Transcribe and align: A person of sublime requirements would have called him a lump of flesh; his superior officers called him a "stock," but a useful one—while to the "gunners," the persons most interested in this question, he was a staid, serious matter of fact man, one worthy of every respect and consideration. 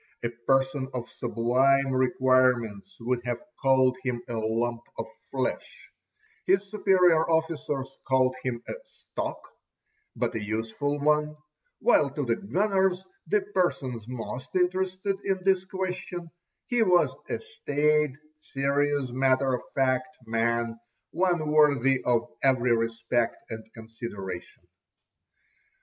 A 0.23 0.29
person 0.29 0.89
of 0.95 1.07
sublime 1.11 1.91
requirements 1.91 2.97
would 3.01 3.23
have 3.25 3.39
called 3.61 3.99
him 4.03 4.23
a 4.27 4.33
lump 4.37 4.81
of 4.97 5.05
flesh; 5.29 5.91
his 6.47 6.63
superior 6.71 7.29
officers 7.29 7.95
called 8.07 8.35
him 8.41 8.63
a 8.67 8.73
"stock," 8.83 9.39
but 10.15 10.33
a 10.33 10.41
useful 10.41 10.99
one—while 10.99 12.09
to 12.15 12.25
the 12.25 12.35
"gunners," 12.35 13.05
the 13.27 13.41
persons 13.53 14.07
most 14.07 14.55
interested 14.55 15.17
in 15.23 15.41
this 15.43 15.65
question, 15.65 16.31
he 16.65 16.81
was 16.81 17.15
a 17.29 17.39
staid, 17.39 18.17
serious 18.39 19.11
matter 19.11 19.53
of 19.53 19.61
fact 19.75 20.17
man, 20.25 20.79
one 21.11 21.51
worthy 21.51 22.01
of 22.03 22.25
every 22.41 22.75
respect 22.75 23.35
and 23.51 23.71
consideration. 23.75 24.63